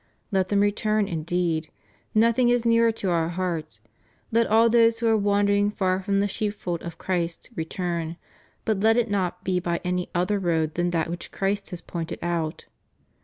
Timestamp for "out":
12.23-12.65